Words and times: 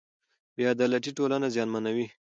بې 0.55 0.63
عدالتي 0.73 1.11
ټولنه 1.17 1.47
زیانمنوي. 1.55 2.07